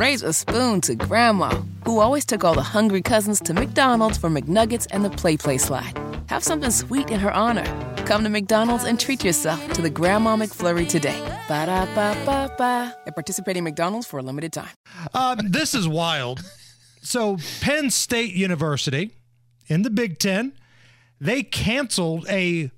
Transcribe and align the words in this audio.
raise 0.00 0.22
a 0.22 0.32
spoon 0.32 0.80
to 0.80 0.94
Grandma, 0.94 1.50
who 1.84 2.00
always 2.00 2.24
took 2.24 2.42
all 2.42 2.54
the 2.54 2.62
hungry 2.62 3.02
cousins 3.02 3.38
to 3.38 3.52
McDonald's 3.52 4.16
for 4.16 4.30
McNuggets 4.30 4.86
and 4.92 5.04
the 5.04 5.10
PlayPlace 5.10 5.60
slide. 5.60 5.92
Have 6.30 6.42
something 6.42 6.70
sweet 6.70 7.10
in 7.10 7.20
her 7.20 7.30
honor. 7.30 7.66
Come 8.06 8.24
to 8.24 8.30
McDonald's 8.30 8.84
and 8.84 8.98
treat 8.98 9.22
yourself 9.22 9.60
to 9.74 9.82
the 9.82 9.90
Grandma 9.90 10.36
McFlurry 10.36 10.88
today. 10.88 11.20
Ba 11.48 11.66
da 11.66 11.84
ba 11.94 12.16
ba 12.24 12.50
ba. 12.56 12.96
At 13.06 13.14
participating 13.14 13.62
McDonald's 13.62 14.06
for 14.06 14.18
a 14.18 14.22
limited 14.22 14.54
time. 14.54 14.70
Um, 15.12 15.38
this 15.50 15.74
is 15.74 15.86
wild. 15.86 16.40
So, 17.02 17.36
Penn 17.60 17.90
State 17.90 18.32
University 18.32 19.10
in 19.66 19.82
the 19.82 19.90
Big 19.90 20.18
Ten, 20.18 20.54
they 21.20 21.42
canceled 21.42 22.26
a 22.30 22.70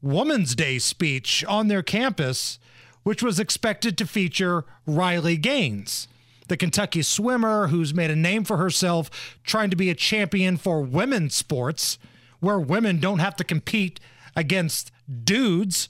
Woman's 0.00 0.56
Day 0.56 0.80
speech 0.80 1.44
on 1.44 1.68
their 1.68 1.84
campus, 1.84 2.58
which 3.04 3.22
was 3.22 3.38
expected 3.38 3.96
to 3.98 4.06
feature 4.08 4.64
Riley 4.86 5.36
Gaines, 5.36 6.08
the 6.48 6.56
Kentucky 6.56 7.02
swimmer 7.02 7.68
who's 7.68 7.94
made 7.94 8.10
a 8.10 8.16
name 8.16 8.44
for 8.44 8.56
herself 8.56 9.38
trying 9.44 9.70
to 9.70 9.76
be 9.76 9.90
a 9.90 9.94
champion 9.94 10.56
for 10.56 10.80
women's 10.80 11.34
sports, 11.34 11.98
where 12.40 12.58
women 12.58 12.98
don't 12.98 13.20
have 13.20 13.36
to 13.36 13.44
compete 13.44 14.00
against 14.34 14.90
dudes. 15.24 15.88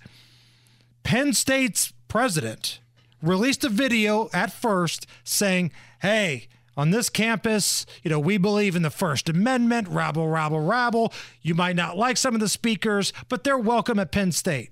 Penn 1.02 1.32
State's 1.32 1.92
president 2.08 2.80
released 3.22 3.64
a 3.64 3.68
video 3.68 4.28
at 4.32 4.52
first 4.52 5.06
saying, 5.24 5.72
Hey, 6.00 6.48
on 6.76 6.90
this 6.90 7.08
campus, 7.08 7.84
you 8.02 8.10
know, 8.10 8.18
we 8.18 8.38
believe 8.38 8.74
in 8.76 8.82
the 8.82 8.90
First 8.90 9.28
Amendment, 9.28 9.88
rabble, 9.88 10.28
rabble, 10.28 10.60
rabble. 10.60 11.12
You 11.42 11.54
might 11.54 11.76
not 11.76 11.98
like 11.98 12.16
some 12.16 12.34
of 12.34 12.40
the 12.40 12.48
speakers, 12.48 13.12
but 13.28 13.44
they're 13.44 13.58
welcome 13.58 13.98
at 13.98 14.10
Penn 14.10 14.32
State. 14.32 14.70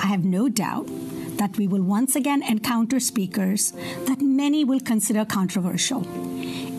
I 0.00 0.06
have 0.06 0.24
no 0.24 0.48
doubt 0.48 0.88
that 1.36 1.56
we 1.56 1.66
will 1.66 1.82
once 1.82 2.16
again 2.16 2.42
encounter 2.42 3.00
speakers 3.00 3.72
that 4.06 4.20
many 4.20 4.64
will 4.64 4.80
consider 4.80 5.24
controversial, 5.24 6.06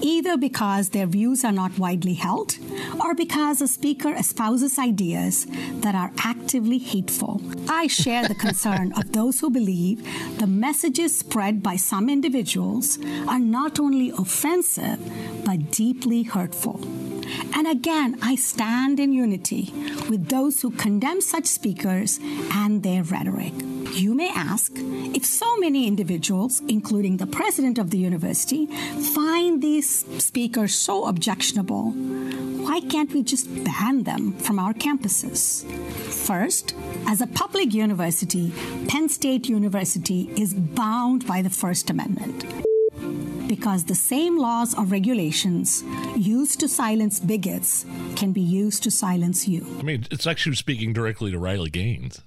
either 0.01 0.37
because 0.37 0.89
their 0.89 1.05
views 1.05 1.43
are 1.43 1.51
not 1.51 1.77
widely 1.77 2.13
held 2.13 2.57
or 3.03 3.13
because 3.13 3.61
a 3.61 3.67
speaker 3.67 4.13
espouses 4.13 4.77
ideas 4.79 5.45
that 5.81 5.95
are 5.95 6.11
actively 6.19 6.77
hateful. 6.77 7.41
I 7.69 7.87
share 7.87 8.27
the 8.27 8.35
concern 8.35 8.93
of 8.93 9.11
those 9.11 9.39
who 9.39 9.49
believe 9.49 10.03
the 10.39 10.47
messages 10.47 11.17
spread 11.17 11.61
by 11.61 11.75
some 11.75 12.09
individuals 12.09 12.97
are 13.27 13.39
not 13.39 13.79
only 13.79 14.11
offensive, 14.11 14.99
but 15.45 15.71
deeply 15.71 16.23
hurtful. 16.23 16.81
And 17.55 17.67
again, 17.67 18.17
I 18.21 18.35
stand 18.35 18.99
in 18.99 19.11
unity 19.11 19.71
with 20.09 20.29
those 20.29 20.61
who 20.61 20.71
condemn 20.71 21.21
such 21.21 21.45
speakers 21.47 22.19
and 22.51 22.83
their 22.83 23.03
rhetoric. 23.03 23.53
You 23.93 24.13
may 24.13 24.29
ask 24.29 24.71
if 24.75 25.25
so 25.25 25.57
many 25.57 25.87
individuals, 25.87 26.61
including 26.67 27.17
the 27.17 27.27
president 27.27 27.77
of 27.77 27.91
the 27.91 27.97
university, 27.97 28.65
find 28.65 29.61
these 29.61 30.05
speakers 30.23 30.75
so 30.75 31.07
objectionable, 31.07 31.91
why 31.91 32.81
can't 32.81 33.13
we 33.13 33.23
just 33.23 33.47
ban 33.63 34.03
them 34.03 34.33
from 34.33 34.59
our 34.59 34.73
campuses? 34.73 35.63
First, 36.11 36.75
as 37.07 37.21
a 37.21 37.27
public 37.27 37.73
university, 37.73 38.51
Penn 38.87 39.07
State 39.09 39.47
University 39.47 40.29
is 40.35 40.53
bound 40.53 41.25
by 41.27 41.41
the 41.41 41.49
First 41.49 41.89
Amendment 41.89 42.45
because 43.47 43.85
the 43.85 43.95
same 43.95 44.37
laws 44.37 44.73
or 44.73 44.85
regulations 44.85 45.83
used 46.17 46.59
to 46.59 46.67
silence 46.67 47.19
bigots 47.19 47.85
can 48.15 48.31
be 48.31 48.41
used 48.41 48.83
to 48.83 48.91
silence 48.91 49.47
you. 49.47 49.65
I 49.79 49.83
mean, 49.83 50.07
it's 50.11 50.25
was 50.25 50.57
speaking 50.57 50.93
directly 50.93 51.31
to 51.31 51.39
Riley 51.39 51.69
Gaines. 51.69 52.21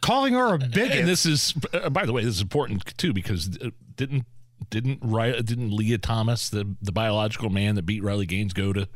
Calling 0.00 0.34
her 0.34 0.54
a 0.54 0.58
bigot. 0.58 0.92
And 0.98 1.08
this 1.08 1.26
is, 1.26 1.54
uh, 1.72 1.90
by 1.90 2.06
the 2.06 2.12
way, 2.12 2.22
this 2.24 2.36
is 2.36 2.40
important 2.40 2.96
too 2.96 3.12
because 3.12 3.58
uh, 3.62 3.70
didn't 3.96 4.24
didn't 4.70 4.98
Riley, 5.02 5.42
didn't 5.42 5.70
Lia 5.72 5.98
Thomas, 5.98 6.48
the 6.48 6.76
the 6.80 6.92
biological 6.92 7.50
man 7.50 7.74
that 7.74 7.82
beat 7.86 8.02
Riley 8.02 8.26
Gaines, 8.26 8.52
go 8.52 8.72
to 8.72 8.88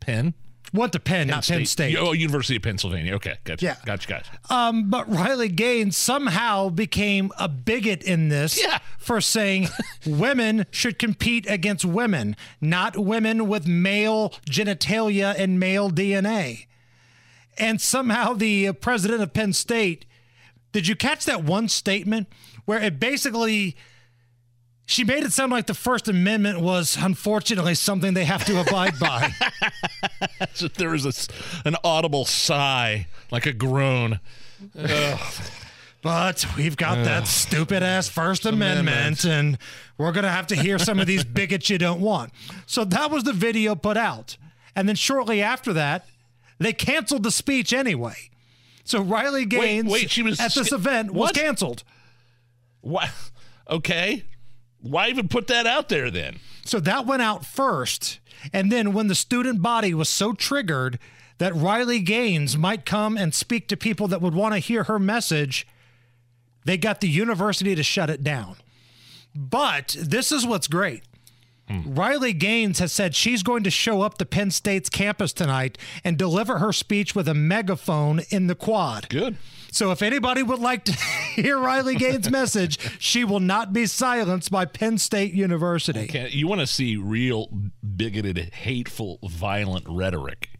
Penn? 0.00 0.34
Went 0.74 0.92
to 0.94 1.00
Penn, 1.00 1.26
not 1.26 1.46
Penn 1.46 1.66
State. 1.66 1.96
Oh, 1.98 2.12
University 2.12 2.56
of 2.56 2.62
Pennsylvania. 2.62 3.14
Okay, 3.16 3.34
gotcha. 3.44 3.62
Yeah. 3.64 3.76
Gotcha, 3.84 4.08
gotcha. 4.08 4.30
Um, 4.48 4.88
but 4.88 5.06
Riley 5.10 5.48
Gaines 5.50 5.98
somehow 5.98 6.70
became 6.70 7.30
a 7.38 7.46
bigot 7.46 8.02
in 8.02 8.30
this 8.30 8.58
Yeah. 8.62 8.78
for 8.96 9.20
saying 9.20 9.68
women 10.06 10.64
should 10.70 10.98
compete 10.98 11.44
against 11.46 11.84
women, 11.84 12.36
not 12.60 12.96
women 12.96 13.48
with 13.48 13.66
male 13.66 14.30
genitalia 14.48 15.34
and 15.36 15.60
male 15.60 15.90
DNA. 15.90 16.66
And 17.58 17.78
somehow 17.78 18.32
the 18.32 18.68
uh, 18.68 18.72
president 18.72 19.20
of 19.20 19.34
Penn 19.34 19.52
State, 19.52 20.06
did 20.72 20.86
you 20.86 20.96
catch 20.96 21.24
that 21.26 21.44
one 21.44 21.68
statement 21.68 22.28
where 22.64 22.80
it 22.80 22.98
basically 22.98 23.76
she 24.86 25.04
made 25.04 25.22
it 25.22 25.32
sound 25.32 25.52
like 25.52 25.66
the 25.66 25.74
First 25.74 26.08
Amendment 26.08 26.60
was 26.60 26.98
unfortunately 27.00 27.74
something 27.74 28.14
they 28.14 28.24
have 28.24 28.44
to 28.46 28.60
abide 28.60 28.98
by. 28.98 29.30
So 30.54 30.68
there 30.76 30.90
was 30.90 31.28
an 31.64 31.76
audible 31.84 32.24
sigh, 32.24 33.06
like 33.30 33.46
a 33.46 33.52
groan. 33.52 34.20
But 36.02 36.44
we've 36.56 36.76
got 36.76 37.04
that 37.04 37.28
stupid 37.28 37.82
ass 37.82 38.08
First 38.08 38.44
Amendment, 38.44 39.24
and 39.24 39.56
we're 39.96 40.10
going 40.10 40.24
to 40.24 40.30
have 40.30 40.48
to 40.48 40.56
hear 40.56 40.78
some 40.78 40.98
of 40.98 41.06
these 41.06 41.22
bigots 41.22 41.70
you 41.70 41.78
don't 41.78 42.00
want. 42.00 42.32
So 42.66 42.84
that 42.84 43.10
was 43.10 43.22
the 43.22 43.32
video 43.32 43.76
put 43.76 43.96
out. 43.96 44.36
And 44.74 44.88
then 44.88 44.96
shortly 44.96 45.40
after 45.40 45.72
that, 45.74 46.06
they 46.58 46.72
canceled 46.72 47.22
the 47.22 47.30
speech 47.30 47.72
anyway. 47.72 48.30
So 48.84 49.00
Riley 49.00 49.44
Gaines 49.44 49.90
wait, 49.90 50.10
she 50.10 50.22
was 50.22 50.40
at 50.40 50.54
this 50.54 50.72
event 50.72 51.12
was 51.12 51.28
What? 51.28 51.34
canceled. 51.34 51.84
Why? 52.80 53.10
Okay. 53.68 54.24
Why 54.80 55.08
even 55.08 55.28
put 55.28 55.46
that 55.46 55.66
out 55.66 55.88
there 55.88 56.10
then? 56.10 56.40
So 56.64 56.80
that 56.80 57.06
went 57.06 57.22
out 57.22 57.46
first. 57.46 58.18
And 58.52 58.72
then 58.72 58.92
when 58.92 59.06
the 59.06 59.14
student 59.14 59.62
body 59.62 59.94
was 59.94 60.08
so 60.08 60.32
triggered 60.32 60.98
that 61.38 61.54
Riley 61.54 62.00
Gaines 62.00 62.56
might 62.56 62.84
come 62.84 63.16
and 63.16 63.32
speak 63.34 63.68
to 63.68 63.76
people 63.76 64.08
that 64.08 64.20
would 64.20 64.34
want 64.34 64.54
to 64.54 64.58
hear 64.58 64.84
her 64.84 64.98
message, 64.98 65.66
they 66.64 66.76
got 66.76 67.00
the 67.00 67.08
university 67.08 67.74
to 67.74 67.82
shut 67.82 68.10
it 68.10 68.24
down. 68.24 68.56
But 69.34 69.96
this 69.98 70.32
is 70.32 70.44
what's 70.46 70.66
great. 70.68 71.02
Riley 71.68 72.32
Gaines 72.32 72.78
has 72.80 72.92
said 72.92 73.14
she's 73.14 73.42
going 73.42 73.62
to 73.64 73.70
show 73.70 74.02
up 74.02 74.18
to 74.18 74.26
Penn 74.26 74.50
State's 74.50 74.90
campus 74.90 75.32
tonight 75.32 75.78
and 76.04 76.18
deliver 76.18 76.58
her 76.58 76.72
speech 76.72 77.14
with 77.14 77.28
a 77.28 77.34
megaphone 77.34 78.20
in 78.30 78.46
the 78.46 78.54
quad. 78.54 79.08
Good. 79.08 79.36
So 79.70 79.90
if 79.90 80.02
anybody 80.02 80.42
would 80.42 80.58
like 80.58 80.84
to 80.84 80.92
hear 81.34 81.58
Riley 81.58 81.96
Gaines' 81.96 82.30
message, 82.30 82.78
she 82.98 83.24
will 83.24 83.40
not 83.40 83.72
be 83.72 83.86
silenced 83.86 84.50
by 84.50 84.66
Penn 84.66 84.98
State 84.98 85.32
University. 85.32 86.06
Can, 86.08 86.28
you 86.30 86.46
want 86.46 86.60
to 86.60 86.66
see 86.66 86.96
real 86.96 87.48
bigoted, 87.96 88.52
hateful, 88.52 89.18
violent 89.22 89.86
rhetoric? 89.88 90.50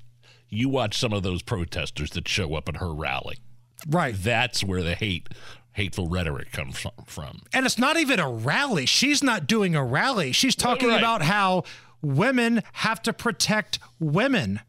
You 0.49 0.69
watch 0.71 0.99
some 0.99 1.13
of 1.13 1.23
those 1.23 1.43
protesters 1.43 2.11
that 2.11 2.27
show 2.27 2.55
up 2.55 2.69
at 2.69 2.77
her 2.77 2.93
rally. 2.93 3.39
Right. 3.87 4.15
That's 4.17 4.63
where 4.65 4.83
the 4.83 4.95
hate, 4.95 5.29
hateful 5.73 6.09
rhetoric 6.09 6.53
comes 6.53 6.85
from. 7.07 7.41
And 7.53 7.65
it's 7.67 7.79
not 7.79 7.97
even 7.97 8.21
a 8.21 8.29
rally. 8.31 8.87
She's 8.87 9.23
not 9.23 9.47
doing 9.47 9.75
a 9.75 9.85
rally. 9.85 10.33
She's 10.33 10.55
talking 10.57 10.89
Right. 10.89 10.99
about 10.99 11.23
how 11.23 11.65
women 12.03 12.63
have 12.75 13.01
to 13.03 13.13
protect 13.13 13.79
women. 14.01 14.61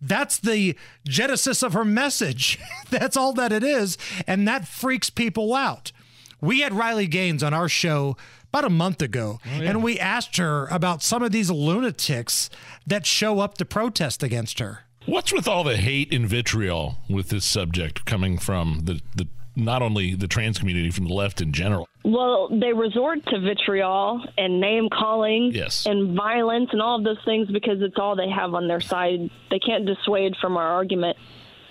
That's 0.00 0.38
the 0.38 0.76
genesis 1.06 1.62
of 1.62 1.72
her 1.72 1.84
message. 1.84 2.58
That's 2.90 3.16
all 3.16 3.32
that 3.34 3.52
it 3.52 3.64
is. 3.64 3.96
And 4.26 4.46
that 4.46 4.68
freaks 4.68 5.10
people 5.10 5.54
out. 5.54 5.92
We 6.40 6.60
had 6.60 6.74
Riley 6.74 7.06
Gaines 7.06 7.42
on 7.42 7.54
our 7.54 7.68
show 7.68 8.16
about 8.50 8.64
a 8.64 8.70
month 8.70 9.02
ago, 9.02 9.40
oh, 9.44 9.62
and 9.62 9.82
we 9.82 9.98
asked 9.98 10.36
her 10.36 10.66
about 10.68 11.02
some 11.02 11.22
of 11.22 11.32
these 11.32 11.50
lunatics 11.50 12.48
that 12.86 13.04
show 13.04 13.40
up 13.40 13.58
to 13.58 13.64
protest 13.64 14.22
against 14.22 14.58
her. 14.60 14.80
What's 15.06 15.32
with 15.32 15.46
all 15.48 15.64
the 15.64 15.76
hate 15.76 16.12
and 16.14 16.26
vitriol 16.28 16.98
with 17.08 17.28
this 17.30 17.44
subject 17.44 18.04
coming 18.06 18.38
from 18.38 18.82
the, 18.84 19.00
the 19.14 19.28
not 19.56 19.82
only 19.82 20.14
the 20.14 20.28
trans 20.28 20.58
community, 20.58 20.90
from 20.90 21.08
the 21.08 21.14
left 21.14 21.40
in 21.40 21.52
general? 21.52 21.88
Well, 22.04 22.48
they 22.50 22.72
resort 22.72 23.24
to 23.26 23.40
vitriol 23.40 24.22
and 24.38 24.60
name 24.60 24.88
calling 24.90 25.50
Yes. 25.52 25.86
and 25.86 26.16
violence 26.16 26.68
and 26.72 26.80
all 26.80 26.98
of 26.98 27.04
those 27.04 27.18
things 27.24 27.48
because 27.50 27.78
it's 27.80 27.96
all 27.98 28.14
they 28.14 28.28
have 28.28 28.54
on 28.54 28.68
their 28.68 28.80
side. 28.80 29.30
They 29.50 29.58
can't 29.58 29.86
dissuade 29.86 30.34
from 30.40 30.56
our 30.56 30.68
argument. 30.68 31.16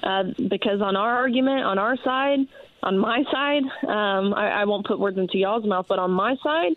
Uh, 0.03 0.23
because 0.49 0.81
on 0.81 0.95
our 0.95 1.15
argument, 1.15 1.63
on 1.63 1.79
our 1.79 1.95
side, 2.03 2.39
on 2.83 2.97
my 2.97 3.23
side, 3.31 3.63
um, 3.87 4.33
I, 4.33 4.61
I 4.61 4.65
won't 4.65 4.85
put 4.85 4.99
words 4.99 5.17
into 5.17 5.37
y'all's 5.37 5.65
mouth, 5.65 5.85
but 5.87 5.97
on 5.97 6.11
my 6.11 6.35
side, 6.43 6.73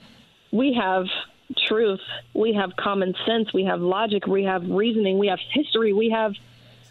we 0.52 0.78
have 0.80 1.04
truth, 1.66 2.00
we 2.34 2.54
have 2.54 2.70
common 2.78 3.14
sense, 3.26 3.52
we 3.52 3.64
have 3.64 3.80
logic, 3.80 4.26
we 4.26 4.44
have 4.44 4.62
reasoning, 4.68 5.18
we 5.18 5.26
have 5.26 5.38
history, 5.52 5.92
we 5.92 6.10
have 6.10 6.32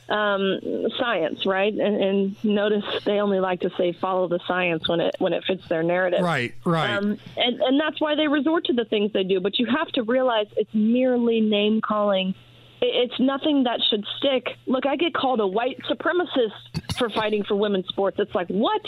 um, 0.10 0.60
science, 0.98 1.46
right? 1.46 1.74
And, 1.74 2.02
and 2.02 2.44
notice 2.44 2.84
they 3.06 3.20
only 3.20 3.40
like 3.40 3.62
to 3.62 3.70
say 3.78 3.94
follow 3.94 4.28
the 4.28 4.40
science 4.48 4.88
when 4.88 5.02
it 5.02 5.16
when 5.20 5.34
it 5.34 5.44
fits 5.46 5.68
their 5.68 5.84
narrative. 5.84 6.22
Right, 6.22 6.54
right. 6.66 6.96
Um, 6.96 7.18
and 7.36 7.62
and 7.62 7.80
that's 7.80 8.00
why 8.00 8.16
they 8.16 8.28
resort 8.28 8.66
to 8.66 8.74
the 8.74 8.86
things 8.86 9.12
they 9.14 9.24
do. 9.24 9.40
But 9.40 9.60
you 9.60 9.66
have 9.66 9.88
to 9.90 10.04
realize 10.04 10.48
it's 10.56 10.74
merely 10.74 11.42
name 11.42 11.82
calling. 11.82 12.36
It's 12.80 13.20
nothing 13.20 13.64
that 13.64 13.80
should 13.90 14.06
stick. 14.18 14.56
Look, 14.68 14.86
I 14.86 14.96
get 14.96 15.14
called 15.14 15.40
a 15.40 15.48
white 15.48 15.80
supremacist 15.90 16.98
for 16.98 17.10
fighting 17.10 17.44
for 17.44 17.56
women's 17.56 17.88
sports. 17.88 18.18
It's 18.20 18.36
like 18.36 18.48
what? 18.50 18.82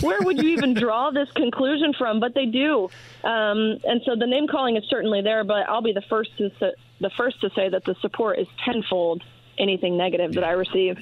where 0.00 0.20
would 0.20 0.42
you 0.42 0.50
even 0.50 0.74
draw 0.74 1.10
this 1.10 1.30
conclusion 1.32 1.94
from? 1.94 2.20
But 2.20 2.34
they 2.34 2.46
do, 2.46 2.90
um, 3.24 3.78
and 3.84 4.02
so 4.04 4.14
the 4.14 4.26
name 4.26 4.46
calling 4.46 4.76
is 4.76 4.84
certainly 4.90 5.22
there. 5.22 5.44
But 5.44 5.68
I'll 5.68 5.82
be 5.82 5.92
the 5.92 6.02
first 6.02 6.36
to 6.38 6.50
the 7.00 7.10
first 7.16 7.40
to 7.40 7.50
say 7.50 7.68
that 7.68 7.84
the 7.84 7.94
support 8.00 8.38
is 8.38 8.46
tenfold 8.64 9.22
anything 9.58 9.96
negative 9.96 10.34
that 10.34 10.44
I 10.44 10.52
receive. 10.52 10.98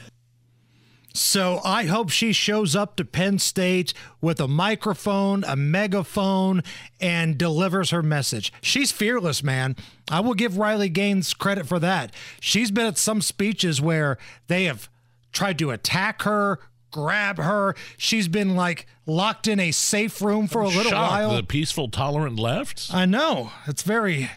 So 1.17 1.61
I 1.65 1.85
hope 1.85 2.11
she 2.11 2.33
shows 2.33 2.75
up 2.75 2.97
to 2.97 3.05
Penn 3.05 3.39
State 3.39 3.95
with 4.21 4.41
a 4.41 4.49
microphone, 4.49 5.45
a 5.45 5.55
megaphone, 5.55 6.63
and 7.01 7.39
delivers 7.39 7.91
her 7.91 8.03
message. 8.03 8.53
She's 8.61 8.91
fearless, 8.91 9.41
man. 9.41 9.77
I 10.11 10.19
will 10.19 10.35
give 10.35 10.59
Riley 10.59 10.89
Gaines 10.89 11.33
credit 11.33 11.67
for 11.67 11.79
that. 11.79 12.13
She's 12.41 12.73
been 12.73 12.87
at 12.87 12.99
some 12.99 13.23
speeches 13.23 13.81
where 13.81 14.19
they 14.49 14.65
have 14.65 14.89
tried 15.31 15.59
to 15.61 15.71
attack 15.71 16.23
her, 16.23 16.59
grab 16.95 17.39
her. 17.39 17.75
She's 17.97 18.29
been 18.29 18.55
like 18.55 18.87
locked 19.05 19.49
in 19.49 19.59
a 19.59 19.73
safe 19.73 20.23
room 20.23 20.47
for 20.47 20.63
a 20.63 20.69
little 20.69 20.93
Shocked, 20.93 21.11
while. 21.11 21.35
The 21.35 21.43
peaceful, 21.43 21.89
tolerant 21.89 22.39
left. 22.39 22.89
I 22.95 23.05
know. 23.05 23.51
It's 23.67 23.83
very 23.83 24.31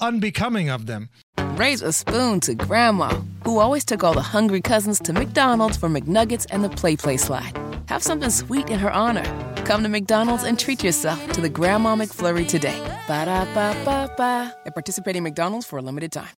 unbecoming 0.00 0.70
of 0.70 0.86
them. 0.86 1.08
Raise 1.56 1.82
a 1.82 1.92
spoon 1.92 2.38
to 2.40 2.54
Grandma, 2.54 3.08
who 3.44 3.58
always 3.58 3.84
took 3.84 4.04
all 4.04 4.14
the 4.14 4.22
hungry 4.22 4.60
cousins 4.60 5.00
to 5.00 5.12
McDonald's 5.12 5.76
for 5.76 5.88
McNuggets 5.88 6.46
and 6.50 6.62
the 6.62 6.68
PlayPlace 6.68 7.20
slide. 7.20 7.58
Have 7.88 8.04
something 8.04 8.30
sweet 8.30 8.70
in 8.70 8.78
her 8.78 8.92
honor. 8.92 9.24
Come 9.64 9.82
to 9.82 9.88
McDonald's 9.88 10.44
and 10.44 10.56
treat 10.56 10.84
yourself 10.84 11.32
to 11.32 11.40
the 11.40 11.48
Grandma 11.48 11.96
McFlurry 11.96 12.46
today. 12.46 12.78
Ba 13.08 13.24
da 13.24 13.44
ba 13.46 13.74
ba 13.84 14.14
ba. 14.16 14.54
At 14.64 14.74
participating 14.74 15.24
McDonald's 15.24 15.66
for 15.66 15.78
a 15.78 15.82
limited 15.82 16.12
time. 16.12 16.34